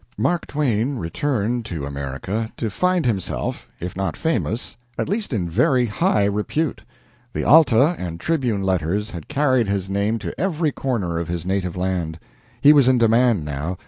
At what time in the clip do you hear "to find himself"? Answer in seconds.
2.57-3.67